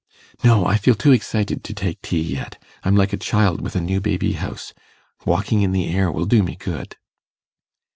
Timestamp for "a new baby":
3.75-4.33